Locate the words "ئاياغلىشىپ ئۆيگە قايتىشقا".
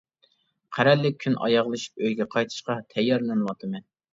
1.47-2.81